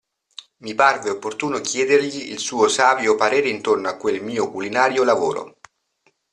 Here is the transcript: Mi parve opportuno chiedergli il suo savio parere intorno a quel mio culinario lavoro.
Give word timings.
Mi 0.63 0.73
parve 0.73 1.11
opportuno 1.11 1.61
chiedergli 1.61 2.31
il 2.31 2.39
suo 2.39 2.67
savio 2.67 3.13
parere 3.13 3.49
intorno 3.49 3.87
a 3.87 3.97
quel 3.97 4.23
mio 4.23 4.49
culinario 4.49 5.03
lavoro. 5.03 5.59